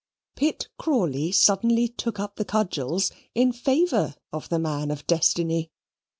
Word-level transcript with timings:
Pitt 0.35 0.67
Crawley 0.79 1.31
suddenly 1.31 1.87
took 1.87 2.19
up 2.19 2.37
the 2.37 2.43
cudgels 2.43 3.11
in 3.35 3.51
favour 3.51 4.15
of 4.33 4.49
the 4.49 4.57
man 4.57 4.89
of 4.89 5.05
Destiny. 5.05 5.69